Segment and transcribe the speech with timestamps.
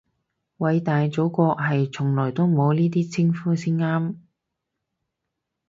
[0.57, 4.15] 偉大祖國係從來都冇呢啲稱呼先啱